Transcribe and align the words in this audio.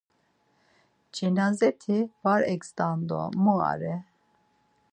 Cenazeti 1.17 1.99
var 2.23 2.45
egzdan 2.53 2.99
do 3.11 3.21
mu 3.43 3.55
are. 3.71 3.95